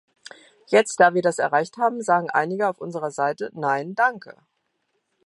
Jetzt, 0.65 0.99
da 0.99 1.13
wir 1.13 1.21
das 1.21 1.37
erreicht 1.37 1.77
haben, 1.77 2.01
sagen 2.01 2.31
einige 2.31 2.67
auf 2.67 2.81
unserer 2.81 3.11
Seite 3.11 3.51
"nein, 3.53 3.93
danke". 3.93 4.35